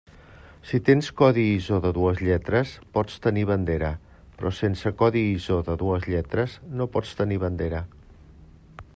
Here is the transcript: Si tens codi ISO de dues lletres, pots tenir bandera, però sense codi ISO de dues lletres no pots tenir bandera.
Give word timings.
Si 0.67 0.77
tens 0.85 1.09
codi 1.17 1.41
ISO 1.57 1.75
de 1.83 1.89
dues 1.97 2.21
lletres, 2.27 2.71
pots 2.95 3.19
tenir 3.25 3.43
bandera, 3.49 3.91
però 4.39 4.53
sense 4.61 4.93
codi 5.03 5.23
ISO 5.35 5.59
de 5.69 5.75
dues 5.83 6.07
lletres 6.13 6.57
no 6.79 6.89
pots 6.97 7.13
tenir 7.21 7.39
bandera. 7.45 7.83